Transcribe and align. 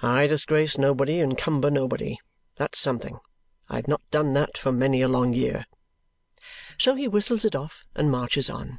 I 0.00 0.28
disgrace 0.28 0.78
nobody 0.78 1.18
and 1.18 1.36
cumber 1.36 1.70
nobody; 1.72 2.20
that's 2.54 2.78
something. 2.78 3.18
I 3.68 3.74
have 3.74 3.88
not 3.88 4.08
done 4.12 4.32
that 4.34 4.56
for 4.56 4.70
many 4.70 5.02
a 5.02 5.08
long 5.08 5.34
year!" 5.34 5.66
So 6.78 6.94
he 6.94 7.08
whistles 7.08 7.44
it 7.44 7.56
off 7.56 7.82
and 7.96 8.08
marches 8.08 8.48
on. 8.48 8.78